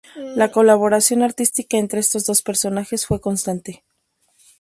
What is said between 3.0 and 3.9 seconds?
fue constante.